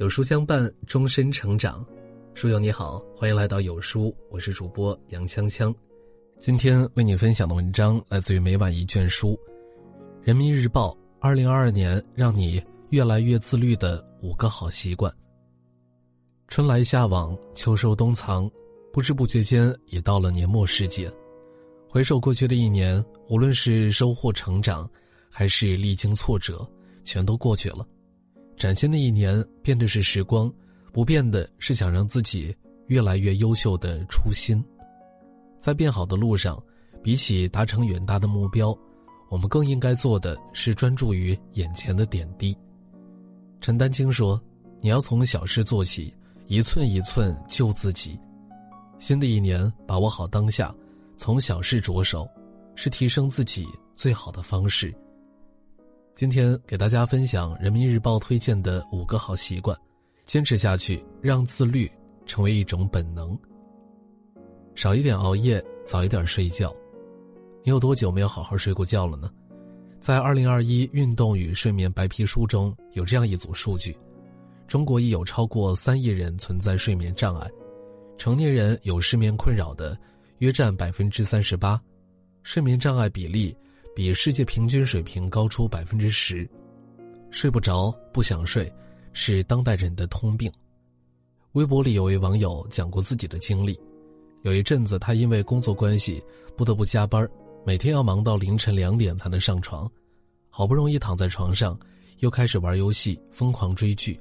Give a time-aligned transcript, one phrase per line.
[0.00, 1.84] 有书相伴，终身成长。
[2.32, 5.74] 书友你好，欢迎来到有书，我是主播杨锵锵。
[6.38, 9.32] 今天为你分享的文章来自于每晚一卷书，
[10.22, 10.88] 《人民日报》
[11.20, 15.12] 二零二二年让你越来越自律的五个好习惯。
[16.48, 18.50] 春来夏往，秋收冬藏，
[18.94, 21.12] 不知不觉间也到了年末时节。
[21.86, 24.90] 回首过去的一年，无论是收获成长，
[25.28, 26.66] 还是历经挫折，
[27.04, 27.86] 全都过去了。
[28.60, 30.52] 崭新的一年，变的是时光，
[30.92, 32.54] 不变的是想让自己
[32.88, 34.62] 越来越优秀的初心。
[35.58, 36.62] 在变好的路上，
[37.02, 38.76] 比起达成远大的目标，
[39.30, 42.54] 我们更应该做的是专注于眼前的点滴。
[43.62, 44.38] 陈丹青说
[44.82, 46.14] ：“你要从小事做起，
[46.46, 48.20] 一寸一寸救自己。”
[49.00, 50.70] 新的一年，把握好当下，
[51.16, 52.28] 从小事着手，
[52.74, 54.94] 是提升自己最好的方式。
[56.20, 59.74] 今天给大家分享《人民日报》推荐的五个好习惯，
[60.26, 61.90] 坚持下去，让自律
[62.26, 63.34] 成为一种本能。
[64.74, 66.70] 少一点熬夜，早一点睡觉。
[67.62, 69.30] 你有多久没有好好睡过觉了呢？
[69.98, 73.96] 在《二零二一运动与睡眠白皮书》中有这样一组数据：
[74.66, 77.50] 中国已有超过三亿人存在睡眠障碍，
[78.18, 79.98] 成年人有失眠困扰的
[80.36, 81.80] 约占百分之三十八，
[82.42, 83.56] 睡眠障碍比例。
[83.94, 86.48] 比世界平均水平高出百分之十，
[87.30, 88.72] 睡不着、不想睡，
[89.12, 90.50] 是当代人的通病。
[91.52, 93.78] 微博里有位网友讲过自己的经历，
[94.42, 96.22] 有一阵子他因为工作关系
[96.56, 97.28] 不得不加班，
[97.66, 99.90] 每天要忙到凌晨两点才能上床，
[100.48, 101.78] 好不容易躺在床上，
[102.20, 104.18] 又开始玩游戏、疯狂追剧，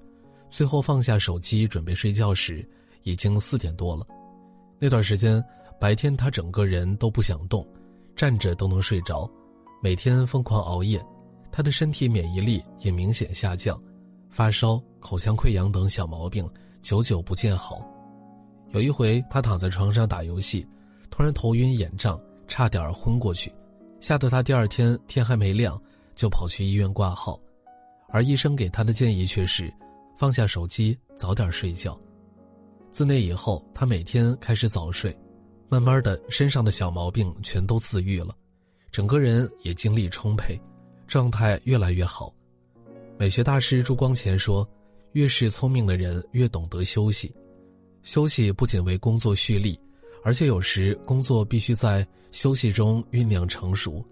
[0.50, 2.67] 最后放下手机准备睡觉时，
[3.03, 4.06] 已经四点多了。
[4.80, 5.44] 那段时间，
[5.80, 7.66] 白天他整个人都不想动，
[8.16, 9.30] 站着都能睡着。
[9.81, 11.02] 每天疯狂熬夜，
[11.52, 13.81] 他的身体免疫力也明显下降，
[14.30, 16.45] 发烧、口腔溃疡等小毛病
[16.81, 17.80] 久久不见好。
[18.72, 20.67] 有一回，他躺在床上打游戏，
[21.09, 23.50] 突然头晕眼胀，差点昏过去，
[24.01, 25.81] 吓得他第二天天还没亮
[26.13, 27.40] 就跑去医院挂号，
[28.09, 29.73] 而医生给他的建议却是
[30.17, 31.97] 放下手机，早点睡觉。
[32.91, 35.17] 自那以后，他每天开始早睡，
[35.69, 38.35] 慢慢的，身上的小毛病全都自愈了。
[38.91, 40.59] 整个人也精力充沛，
[41.07, 42.33] 状态越来越好。
[43.17, 44.67] 美学大师朱光潜说
[45.13, 47.33] ：“越是聪明的人，越懂得休息。
[48.01, 49.79] 休息不仅为工作蓄力，
[50.23, 54.03] 而且有时工作必须在休息中酝酿成熟。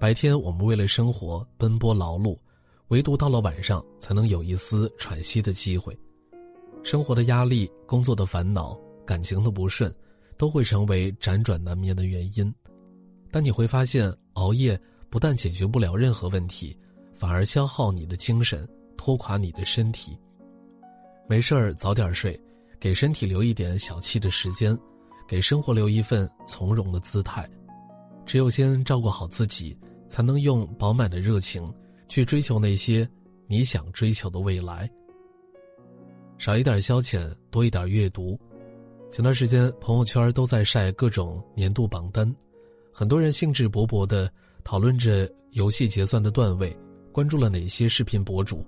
[0.00, 2.36] 白天我们为了生活奔波劳碌，
[2.88, 5.96] 唯独到了晚上才能有一丝喘息的机会。
[6.82, 9.94] 生活的压力、工作的烦恼、感情的不顺，
[10.36, 12.52] 都会成为辗转难眠的原因。”
[13.34, 14.80] 但你会发现，熬夜
[15.10, 16.78] 不但解决不了任何问题，
[17.12, 18.64] 反而消耗你的精神，
[18.96, 20.16] 拖垮你的身体。
[21.28, 22.40] 没事儿早点睡，
[22.78, 24.78] 给身体留一点小憩的时间，
[25.26, 27.44] 给生活留一份从容的姿态。
[28.24, 29.76] 只有先照顾好自己，
[30.08, 31.74] 才能用饱满的热情
[32.06, 33.04] 去追求那些
[33.48, 34.88] 你想追求的未来。
[36.38, 38.38] 少一点消遣，多一点阅读。
[39.10, 42.32] 前段时间朋友圈都在晒各种年度榜单。
[42.96, 44.30] 很多人兴致勃勃地
[44.62, 46.74] 讨论着游戏结算的段位，
[47.10, 48.64] 关注了哪些视频博主。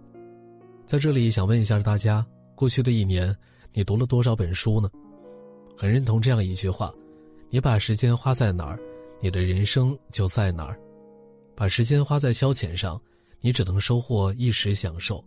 [0.85, 2.27] 在这里想问一下大家：
[2.57, 3.33] 过去的一年，
[3.73, 4.91] 你读了多少本书呢？
[5.79, 6.93] 很认同这样一句话：
[7.51, 8.81] 你把时间花在哪儿，
[9.21, 10.77] 你的人生就在哪儿。
[11.55, 13.01] 把时间花在消遣上，
[13.41, 15.23] 你只能收获一时享受；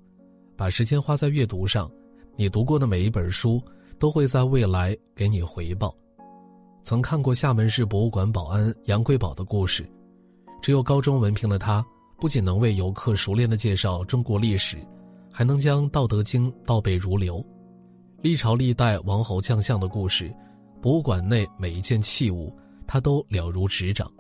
[0.58, 1.90] 把时间花在阅读上，
[2.36, 3.64] 你读过的每一本书
[3.98, 5.96] 都会在未来给你回报。
[6.82, 9.88] 曾看过厦门市博物馆保安杨贵宝的故事，
[10.62, 11.86] 只有高中文凭的他，
[12.20, 14.78] 不仅能为游客熟练的介绍中国历史，
[15.32, 17.46] 还能将《道德经》倒背如流。
[18.22, 20.34] 历朝历代王侯将相的故事，
[20.82, 22.52] 博物馆内每一件器物，
[22.88, 24.12] 他都了如指掌。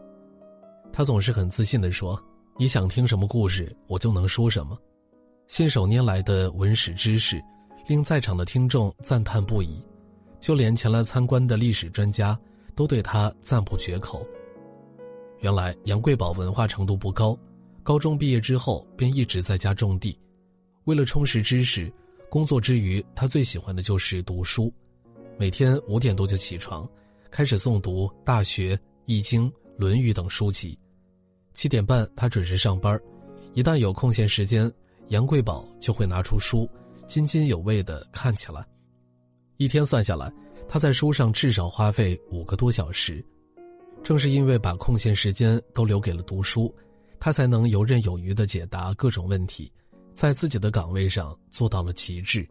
[0.94, 2.22] 他总是很自信地说
[2.58, 4.78] ：“你想听什么故事，我就能说什么。”
[5.48, 7.42] 信手拈来的文史知识，
[7.88, 9.84] 令在场的听众赞叹不已，
[10.40, 12.40] 就连前来参观的历史专家。
[12.80, 14.26] 都对他赞不绝口。
[15.40, 17.38] 原来杨贵宝文化程度不高，
[17.84, 20.18] 高中毕业之后便一直在家种地。
[20.86, 21.92] 为了充实知识，
[22.30, 24.72] 工作之余他最喜欢的就是读书。
[25.38, 26.90] 每天五点多就起床，
[27.30, 30.80] 开始诵读《大学》《易经》《论语》等书籍。
[31.54, 32.98] 七点半他准时上班，
[33.56, 34.72] 一旦有空闲时间，
[35.10, 36.66] 杨贵宝就会拿出书，
[37.08, 38.66] 津津有味地看起来。
[39.58, 40.32] 一天算下来。
[40.72, 43.26] 他在书上至少花费五个多小时，
[44.04, 46.72] 正是因为把空闲时间都留给了读书，
[47.20, 49.72] 他才能游刃有余地解答各种问题，
[50.14, 52.48] 在自己的岗位上做到了极致。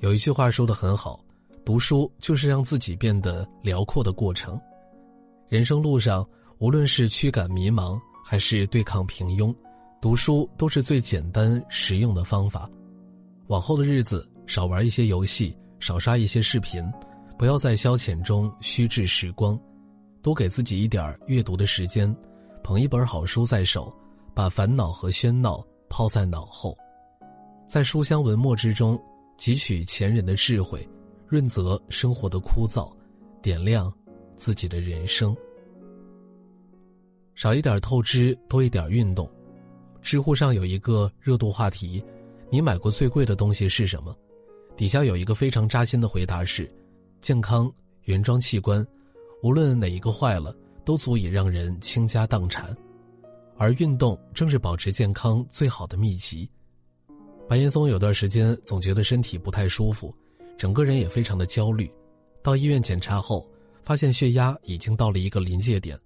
[0.00, 1.22] 有一句话说的很好，
[1.66, 4.58] 读书就是让自己变得辽阔的过程。
[5.50, 6.26] 人生路上，
[6.60, 9.54] 无论是驱赶迷茫，还是对抗平庸，
[10.00, 12.70] 读书都是最简单实用的方法。
[13.48, 16.80] 往后的日子，少玩一些游戏，少刷一些视频，
[17.36, 19.58] 不要在消遣中虚掷时光，
[20.22, 22.16] 多给自己一点阅读的时间，
[22.62, 23.92] 捧一本好书在手，
[24.32, 26.78] 把烦恼和喧闹抛在脑后，
[27.66, 28.96] 在书香文墨之中
[29.36, 30.88] 汲取前人的智慧，
[31.26, 32.88] 润泽生活的枯燥，
[33.42, 33.92] 点亮。
[34.34, 35.36] 自己的人生，
[37.36, 39.30] 少一点透支，多一点运动。
[40.00, 42.02] 知乎上有一个热度话题
[42.50, 44.12] ：“你买过最贵的东西是什么？”
[44.76, 46.70] 底下有一个非常扎心的回答是
[47.20, 47.72] ：“健康
[48.04, 48.86] 原装器官，
[49.42, 50.54] 无论哪一个坏了，
[50.84, 52.76] 都足以让人倾家荡产。”
[53.56, 56.48] 而运动正是保持健康最好的秘籍。
[57.48, 60.14] 白岩松有段时间总觉得身体不太舒服，
[60.56, 61.90] 整个人也非常的焦虑，
[62.42, 63.48] 到医院检查后。
[63.84, 65.98] 发现血压已经到了一个临界点，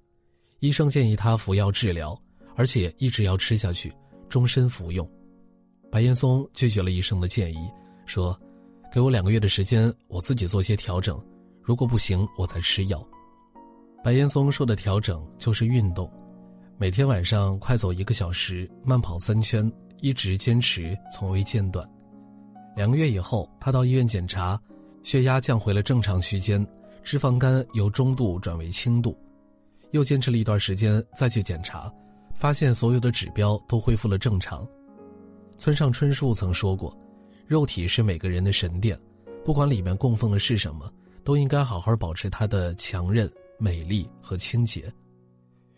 [0.61, 2.19] 医生建议他服药治疗，
[2.55, 3.93] 而且一直要吃下去，
[4.31, 5.07] 终身服用。
[5.91, 7.71] 白岩松拒绝了医生的建议，
[8.07, 8.35] 说
[8.93, 11.21] ：“给我两个月的时间，我自己做些调整，
[11.63, 13.05] 如果不行，我再吃药。”
[14.03, 16.11] 白岩松说的调整就是运动，
[16.79, 21.85] 每天晚上快走一个小时，慢跑三圈，一直坚持，从未间断。
[22.77, 24.61] 两个月以后，他到医院检查，
[25.03, 26.65] 血压降回了正常区间。
[27.03, 29.17] 脂肪肝由中度转为轻度，
[29.93, 31.93] 又坚持了一段时间，再去检查，
[32.35, 34.67] 发现所有的指标都恢复了正常。
[35.57, 36.93] 村上春树曾说过
[37.47, 38.99] ：“肉体是每个人的神殿，
[39.45, 44.93] 不管里面供奉的是什么，都应该好好保持它的强韧、美丽和清洁。”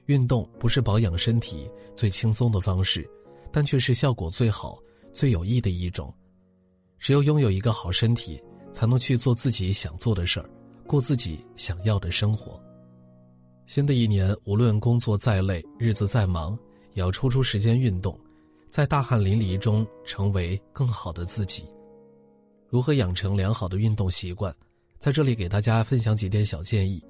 [0.06, 3.08] 运动不是保养身体最轻松的方式，
[3.52, 4.78] 但却是效果最好、
[5.12, 6.12] 最有益的一种。
[6.98, 8.42] 只有拥有一个好身体，
[8.72, 10.48] 才能去做自己想做的事儿。
[10.86, 12.58] 过自己想要的生活。
[13.66, 16.58] 新的一年，无论工作再累，日子再忙，
[16.94, 18.18] 也要抽出时间运动，
[18.70, 21.64] 在大汗淋漓中成为更好的自己。
[22.68, 24.54] 如何养成良好的运动习惯？
[24.98, 27.02] 在这里给大家分享几点小建议：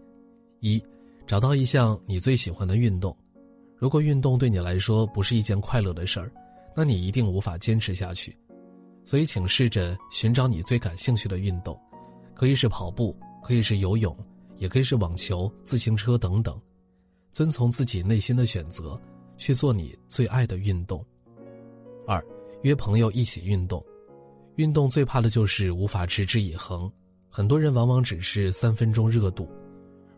[0.61, 0.83] 一，
[1.27, 3.17] 找到一项你最喜欢的运动。
[3.77, 6.33] 如果运动对你来说不是一件快乐的事儿，
[6.77, 8.37] 那你一定无法坚持下去。
[9.05, 11.79] 所以，请试着寻找你最感兴趣的运动，
[12.35, 13.17] 可以是跑步。
[13.41, 14.15] 可以是游泳，
[14.57, 16.61] 也可以是网球、自行车等等，
[17.33, 19.01] 遵从自己内心的选择，
[19.39, 21.03] 去做你最爱的运动。
[22.09, 22.25] 二，
[22.63, 23.85] 约朋友一起运动，
[24.55, 26.91] 运动最怕的就是无法持之以恒，
[27.29, 29.47] 很多人往往只是三分钟热度。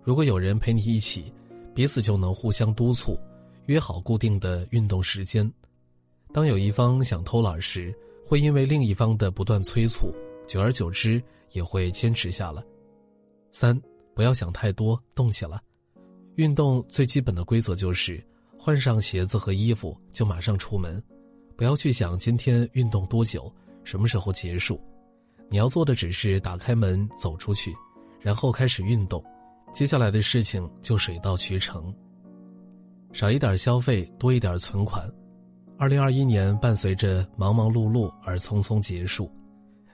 [0.05, 1.35] 如果有人陪你一起，
[1.75, 3.19] 彼此就能互相督促，
[3.67, 5.53] 约好固定的运动时间。
[6.33, 7.93] 当有一方想偷懒时，
[8.25, 10.15] 会因为另一方的不断催促，
[10.47, 11.21] 久而久之
[11.51, 12.63] 也会坚持下来。
[13.51, 13.77] 三，
[14.15, 15.61] 不要想太多，动起来。
[16.37, 18.25] 运动最基本的规则就是，
[18.57, 21.03] 换上鞋子和衣服就马上出门，
[21.61, 23.53] 不要去想今天运动多久，
[23.85, 24.81] 什么时候结束。
[25.51, 27.71] 你要做的只是打开门走出去，
[28.19, 29.23] 然后开始运动，
[29.71, 31.95] 接下来的事情就水到渠成。
[33.13, 35.07] 少一点消费，多一点存款。
[35.77, 39.31] 二零二一年伴随着忙忙碌碌而匆匆结束，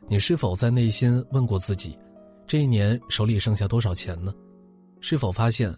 [0.07, 1.99] 你是否在内心问过自己？
[2.47, 4.33] 这一年手里剩下多少钱呢？
[5.01, 5.75] 是否发现，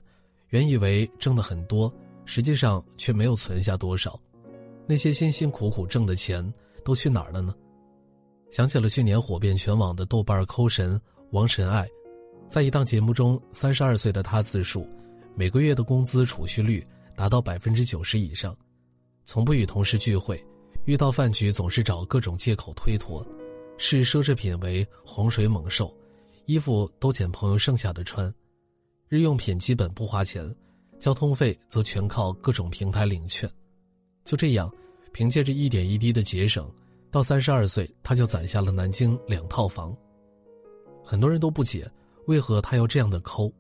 [0.51, 1.91] 原以为挣的很多，
[2.27, 4.21] 实际上却没有存下多少？
[4.89, 6.43] 那些辛辛苦苦挣的钱
[6.83, 7.55] 都去哪儿了呢？
[8.51, 10.99] 想起了去年火遍全网的豆瓣抠神
[11.33, 11.87] 王神爱，
[12.49, 14.89] 在一档节目中，三十二岁的他自述，
[15.35, 16.83] 每个月的工资储蓄率
[17.15, 18.57] 达到百分之九十以上，
[19.27, 20.43] 从不与同事聚会，
[20.87, 23.23] 遇到饭局总是找各种借口推脱，
[23.77, 25.95] 视奢侈品为洪水猛兽。
[26.47, 28.35] 衣服都捡朋友剩下的穿，
[29.07, 30.51] 日用品基本不花钱，
[30.99, 33.47] 交通费则全靠各种平台领券。
[34.29, 34.71] 就这样，
[35.11, 36.71] 凭借着一点一滴的节省，
[37.11, 39.97] 到三十二岁他就攒下了南京两套房。
[41.03, 41.91] 很多人都不解，
[42.27, 43.51] 为何他要这样的抠。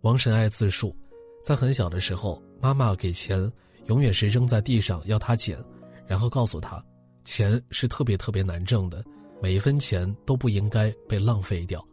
[0.00, 0.96] 王神爱自述，
[1.44, 3.52] 在很小的时候，妈妈给钱
[3.84, 5.62] 永远是扔在地上要他捡，
[6.06, 6.82] 然后告诉他，
[7.22, 9.04] 钱是特别特别难挣的，
[9.42, 11.86] 每一分钱都不应该被浪费掉。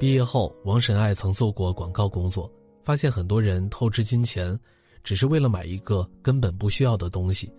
[0.00, 2.50] 毕业后，王神爱曾做过广告工作，
[2.82, 4.58] 发现很多人透支金钱，
[5.02, 7.52] 只是为了买一个根本不需要的东西，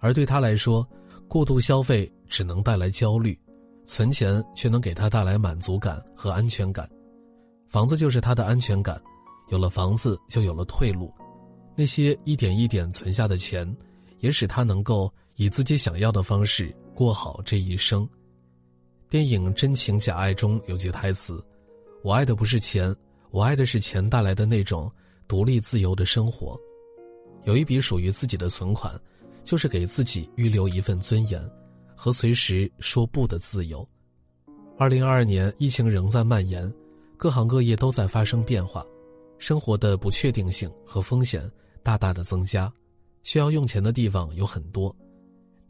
[0.00, 0.86] 而对他来说，
[1.28, 3.38] 过度消费只能带来焦虑，
[3.86, 6.88] 存钱却能给他带来满足感和安全感。
[7.68, 9.00] 房子就是他的安全感，
[9.48, 11.12] 有了房子就有了退路，
[11.76, 13.76] 那些一点一点存下的钱，
[14.20, 18.08] 也使他能够以自己想要的方式过好这一生。
[19.08, 21.44] 电影《真情假爱》中有句台词
[22.02, 22.94] ：“我爱的不是钱，
[23.30, 24.90] 我爱的是钱带来的那种
[25.26, 26.58] 独立自由的生活。
[27.44, 28.98] 有一笔属于自己的存款，
[29.44, 31.42] 就是给自己预留一份尊严
[31.94, 33.86] 和随时说不的自由。”
[34.76, 36.72] 二零二二年，疫情仍在蔓延，
[37.16, 38.84] 各行各业都在发生变化，
[39.38, 41.48] 生活的不确定性和风险
[41.82, 42.72] 大大的增加，
[43.22, 44.94] 需要用钱的地方有很多。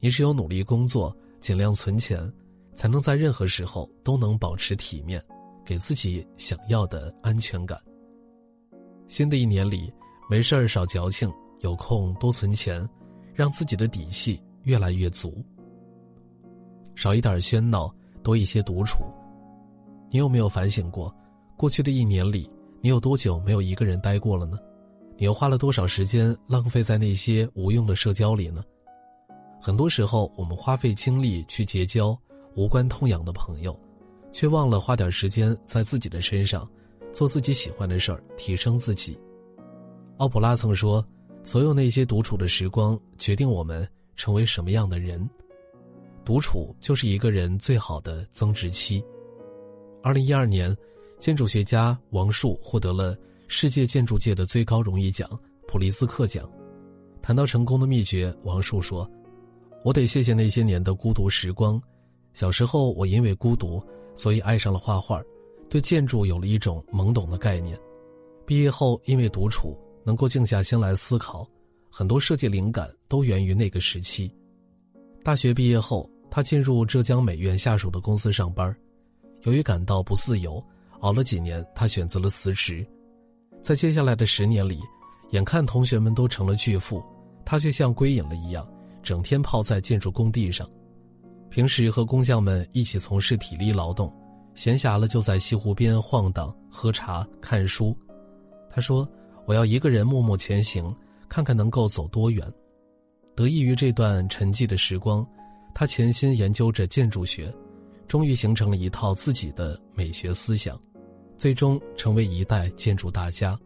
[0.01, 2.33] 你只有努力工作，尽量存钱，
[2.75, 5.23] 才能在任何时候都能保持体面，
[5.67, 7.79] 给自己想要的安全感。
[9.09, 9.93] 新的一年里，
[10.29, 12.89] 没事儿少矫情，有空多存钱，
[13.35, 15.45] 让自己的底气越来越足。
[16.95, 17.93] 少一点喧闹，
[18.23, 19.05] 多一些独处。
[20.11, 21.15] 你有没有反省过，
[21.57, 24.59] 过去的一年里，你有多久没有一个人待过了呢？
[25.17, 28.65] 你又花了多少时间浪费在那些无用的社交里呢？
[29.61, 32.19] 很多时候，我们花费精力去结交
[32.57, 33.79] 无关痛痒的朋友，
[34.33, 36.69] 却忘了花点时间在自己的身上，
[37.15, 39.19] 做自己喜欢的事儿，提升自己。
[40.19, 41.03] 奥普拉曾说
[41.45, 45.27] ：“所有那些独处的时光，决定我们成为什么样的人。
[46.25, 49.03] 独处就是一个人最好的增值期。”
[50.03, 50.77] 二零一二年，
[51.19, 53.17] 建筑学家王树获得了
[53.49, 55.29] 世界建筑界的最高荣誉奖——
[55.67, 56.51] 普利兹克奖。
[57.23, 59.09] 谈到成功的秘诀，王树说。
[59.83, 61.81] 我得谢谢那些年的孤独时光。
[62.33, 63.83] 小时候，我因为孤独，
[64.15, 65.23] 所以爱上了画画，
[65.69, 67.79] 对建筑有了一种懵懂的概念。
[68.47, 71.49] 毕业后，因为独处，能够静下心来思考，
[71.91, 74.31] 很多设计灵感都源于那个时期。
[75.23, 78.75] 大学毕业后，他进入浙江美院下属的公司上班，
[79.43, 80.63] 由于感到不自由，
[81.01, 82.87] 熬了几年，他选择了辞职。
[83.63, 84.79] 在接下来的十年里，
[85.31, 87.03] 眼看同学们都成了巨富，
[87.45, 88.69] 他却像归隐了一样。
[89.03, 90.67] 整天泡在建筑工地上，
[91.51, 94.11] 平时和工匠们一起从事体力劳动，
[94.55, 97.97] 闲暇了就在西湖边晃荡、喝茶、看书。
[98.71, 99.09] 他说
[99.47, 100.95] ：“我要一个人默默前行，
[101.29, 102.47] 看看能够走多远。”
[103.37, 105.27] 得益于这段沉寂的时光，
[105.75, 107.53] 他潜心研究着建筑学，
[108.07, 110.81] 终于形成了一套自己的美学思想，
[111.37, 113.59] 最终成为一代建筑大家。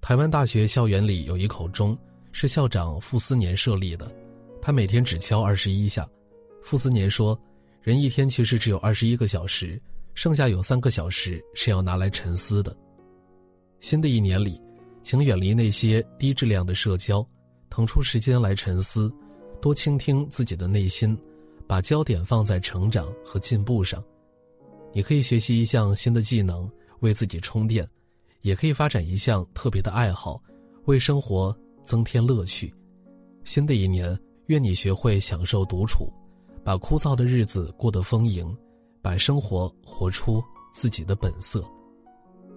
[0.00, 1.96] 台湾大学校园里有一口钟。
[2.30, 4.14] 是校长傅斯年设立的，
[4.60, 6.06] 他每天只敲二十一下。
[6.62, 7.36] 傅斯年说
[7.88, 9.80] ：“人一天其实只有二十一个小时，
[10.12, 12.76] 剩下有三个小时是要拿来沉思的。”
[13.80, 14.60] 新的一年里，
[15.02, 17.26] 请远离那些低质量的社交，
[17.70, 19.10] 腾出时间来沉思，
[19.58, 21.16] 多倾听自己的内心，
[21.66, 24.04] 把焦点放在成长和进步上。
[24.92, 27.86] 你可以学习一项新的技能，为自己充电；
[28.42, 30.38] 也可以发展一项特别的爱好，
[30.84, 31.56] 为生活。
[31.84, 32.70] 增添乐趣。
[33.44, 34.14] 新的一年，
[34.48, 36.12] 愿你学会享受独处，
[36.68, 38.54] 把枯燥的日子过得丰盈，
[39.00, 41.64] 把生活活出自己的本色。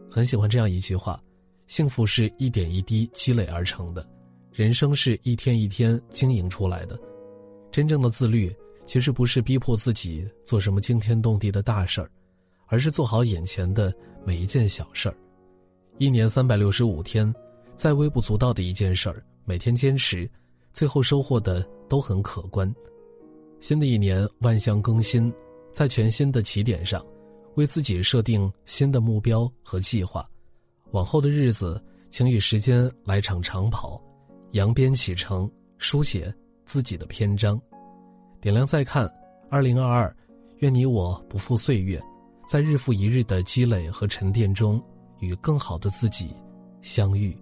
[0.10, 1.18] 很喜欢这样一句话：
[1.66, 4.06] 幸福是一点一滴积累而成的，
[4.52, 7.00] 人生是一天一天经营出来的。
[7.72, 8.54] 真正的自律，
[8.84, 12.12] 其实不是逼迫自己做什么惊天动地的大事儿，
[12.68, 13.94] 而是做好眼前的
[14.26, 15.16] 每一件小事儿。
[16.00, 17.34] 一年三百六十五天。
[17.78, 20.30] 再微不足道的一件事儿，每天坚持，
[20.74, 22.70] 最后收获的都很可观。
[23.62, 25.32] 新的一年万象更新，
[25.72, 27.06] 在全新的起点上，
[27.54, 30.28] 为自己设定新的目标和计划。
[30.94, 34.02] 往后的日子，请与时间来场长跑，
[34.54, 36.34] 扬鞭启程，书写
[36.66, 37.62] 自己的篇章。
[38.42, 39.08] 点亮再看，
[39.48, 40.14] 二零二二，
[40.58, 42.02] 愿你我不负岁月，
[42.48, 44.84] 在日复一日的积累和沉淀中，
[45.20, 46.32] 与更好的自己
[46.82, 47.38] 相遇。